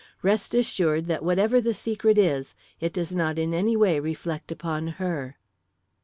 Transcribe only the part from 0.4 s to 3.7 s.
assured that whatever the secret is, it does not in